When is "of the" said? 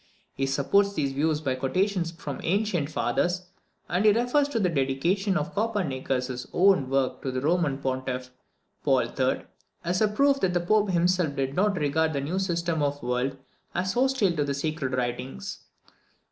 12.81-13.05